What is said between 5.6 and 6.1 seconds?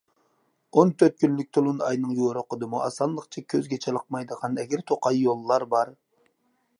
بار.